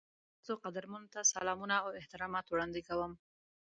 [0.35, 3.11] تاسو قدرمنو ته سلامونه او احترامات وړاندې کوم.